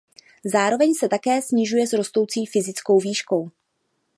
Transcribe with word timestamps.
Zároveň 0.45 0.93
se 0.95 1.09
také 1.09 1.41
snižuje 1.41 1.87
s 1.87 1.93
rostoucí 1.93 2.45
fyzickou 2.45 2.99
výškou. 2.99 3.51